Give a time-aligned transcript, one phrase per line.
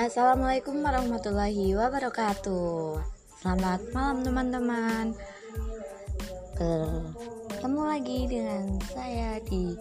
[0.00, 3.04] Assalamualaikum warahmatullahi wabarakatuh.
[3.36, 5.12] Selamat malam teman-teman.
[6.56, 9.76] Ketemu lagi dengan saya di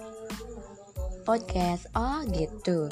[1.24, 1.88] podcast.
[1.96, 2.92] Oh gitu.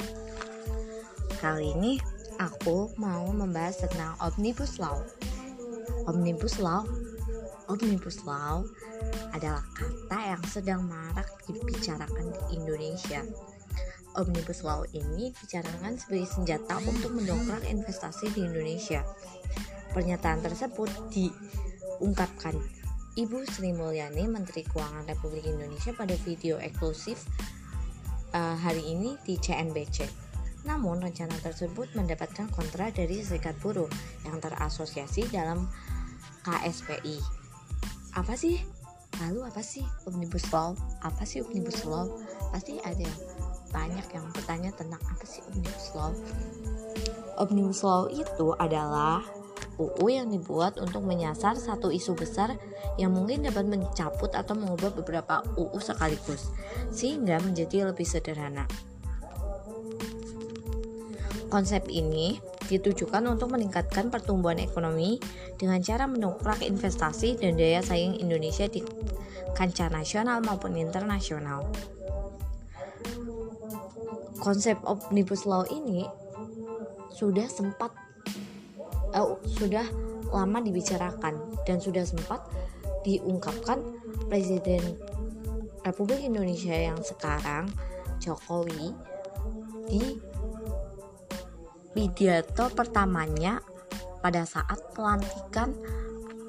[1.36, 2.00] Kali ini
[2.40, 4.96] aku mau membahas tentang Omnibus Law.
[6.08, 6.88] Omnibus Law
[7.68, 8.64] Omnibus Law
[9.36, 13.20] adalah kata yang sedang marak dibicarakan di Indonesia
[14.18, 19.06] Omnibus Law ini dicarakan sebagai senjata untuk mendongkrak investasi di Indonesia.
[19.94, 22.58] Pernyataan tersebut diungkapkan
[23.14, 27.22] Ibu Sri Mulyani, Menteri Keuangan Republik Indonesia pada video eksklusif
[28.34, 30.06] uh, hari ini di CNBC.
[30.66, 33.88] Namun rencana tersebut mendapatkan kontra dari Serikat Buruh
[34.26, 35.70] yang terasosiasi dalam
[36.42, 37.22] KSPI.
[38.18, 38.58] Apa sih?
[39.18, 40.78] Lalu apa sih Omnibus Law?
[41.02, 42.06] Apa sih Omnibus Law?
[42.54, 43.10] Pasti ada
[43.70, 46.12] banyak yang bertanya tentang apa sih Omnibus Law.
[47.38, 49.22] Omnibus Law itu adalah
[49.78, 52.58] UU yang dibuat untuk menyasar satu isu besar
[52.98, 56.50] yang mungkin dapat mencabut atau mengubah beberapa UU sekaligus,
[56.90, 58.66] sehingga menjadi lebih sederhana.
[61.48, 65.16] Konsep ini ditujukan untuk meningkatkan pertumbuhan ekonomi
[65.56, 68.84] dengan cara mendongkrak investasi dan daya saing Indonesia di
[69.56, 71.64] kancah nasional maupun internasional
[74.38, 76.06] konsep omnibus law ini
[77.12, 77.90] sudah sempat
[79.14, 79.84] uh, sudah
[80.30, 82.44] lama dibicarakan dan sudah sempat
[83.02, 83.80] diungkapkan
[84.28, 84.82] Presiden
[85.82, 87.70] Republik Indonesia yang sekarang
[88.20, 88.92] Jokowi
[89.88, 90.20] di
[91.96, 93.64] pidato pertamanya
[94.20, 95.72] pada saat pelantikan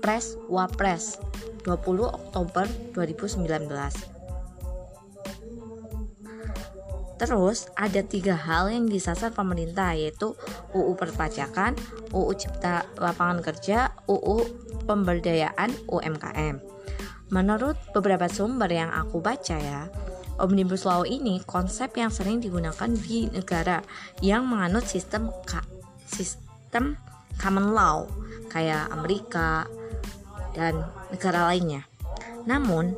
[0.03, 1.21] Pres Wapres
[1.63, 4.18] 20 Oktober 2019
[7.19, 10.39] Terus ada tiga hal yang disasar pemerintah yaitu
[10.71, 11.75] UU perpajakan,
[12.15, 14.47] UU cipta lapangan kerja, UU
[14.87, 16.63] pemberdayaan UMKM.
[17.29, 19.91] Menurut beberapa sumber yang aku baca ya,
[20.39, 23.83] Omnibus Law ini konsep yang sering digunakan di negara
[24.23, 25.61] yang menganut sistem ka,
[26.07, 26.95] sistem
[27.37, 28.07] common law
[28.47, 29.67] kayak Amerika
[30.55, 31.85] dan negara lainnya.
[32.47, 32.95] Namun,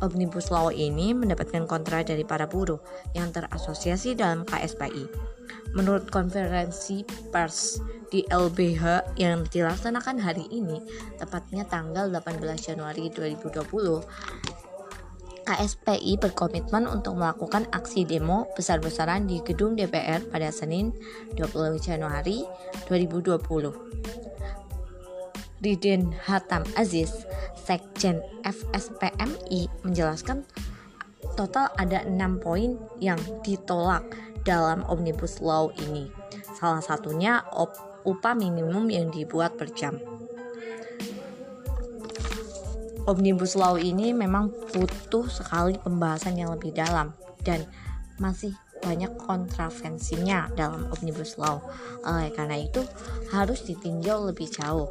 [0.00, 2.80] Omnibus Law ini mendapatkan kontra dari para buruh
[3.12, 5.06] yang terasosiasi dalam KSPI.
[5.76, 7.78] Menurut konferensi pers
[8.10, 10.82] di LBH yang dilaksanakan hari ini,
[11.20, 14.02] tepatnya tanggal 18 Januari 2020,
[15.46, 20.94] KSPI berkomitmen untuk melakukan aksi demo besar-besaran di gedung DPR pada Senin
[21.34, 22.46] 20 Januari
[22.86, 23.90] 2020.
[25.60, 27.12] Diden Hatam Aziz,
[27.60, 30.48] Sekjen FSPMI menjelaskan
[31.36, 34.02] total ada enam poin yang ditolak
[34.42, 36.08] dalam Omnibus Law ini.
[36.56, 37.44] Salah satunya
[38.04, 40.00] upah minimum yang dibuat per jam.
[43.04, 47.12] Omnibus Law ini memang butuh sekali pembahasan yang lebih dalam
[47.44, 47.64] dan
[48.20, 51.60] masih banyak kontravensinya dalam Omnibus Law.
[52.04, 52.80] Oleh karena itu,
[53.32, 54.88] harus ditinjau lebih jauh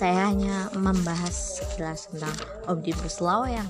[0.00, 2.32] saya hanya membahas sekilas tentang
[2.72, 3.68] Omnibus Law yang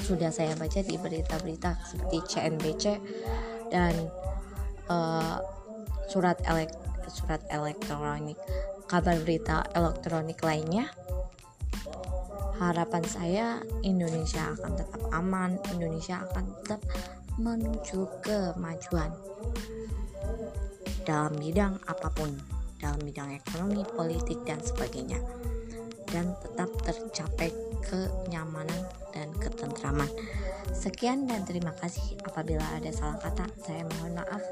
[0.00, 2.96] sudah saya baca di berita-berita seperti CNBC
[3.68, 3.92] dan
[4.88, 5.36] uh,
[6.08, 6.72] surat elek
[7.12, 8.40] surat elektronik
[8.88, 10.88] kabar berita elektronik lainnya.
[12.56, 16.80] Harapan saya Indonesia akan tetap aman Indonesia akan tetap
[17.36, 19.12] menuju kemajuan
[21.04, 25.22] dalam bidang apa pun dalam bidang ekonomi, politik, dan sebagainya
[26.12, 27.48] dan tetap tercapai
[27.88, 28.84] kenyamanan
[29.16, 30.06] dan ketentraman.
[30.76, 32.20] Sekian dan terima kasih.
[32.22, 34.42] Apabila ada salah kata, saya mohon maaf.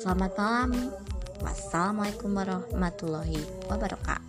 [0.00, 0.70] Selamat malam.
[1.44, 4.23] Wassalamualaikum warahmatullahi wabarakatuh.